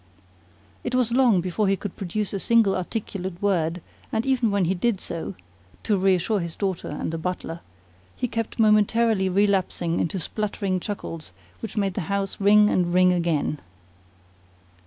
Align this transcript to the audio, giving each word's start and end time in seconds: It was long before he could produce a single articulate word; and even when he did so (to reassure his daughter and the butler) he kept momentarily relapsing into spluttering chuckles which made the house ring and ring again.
It 0.83 0.95
was 0.95 1.11
long 1.11 1.41
before 1.41 1.67
he 1.67 1.75
could 1.75 1.95
produce 1.95 2.33
a 2.33 2.39
single 2.39 2.75
articulate 2.75 3.39
word; 3.39 3.81
and 4.11 4.25
even 4.25 4.49
when 4.49 4.65
he 4.65 4.73
did 4.73 4.99
so 4.99 5.35
(to 5.83 5.95
reassure 5.95 6.39
his 6.39 6.55
daughter 6.55 6.87
and 6.87 7.13
the 7.13 7.19
butler) 7.19 7.59
he 8.15 8.27
kept 8.27 8.57
momentarily 8.57 9.29
relapsing 9.29 9.99
into 9.99 10.17
spluttering 10.17 10.79
chuckles 10.79 11.33
which 11.59 11.77
made 11.77 11.93
the 11.93 12.01
house 12.09 12.41
ring 12.41 12.67
and 12.71 12.95
ring 12.95 13.13
again. 13.13 13.59